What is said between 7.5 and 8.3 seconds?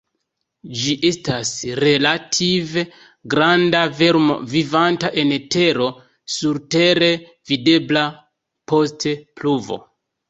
videbla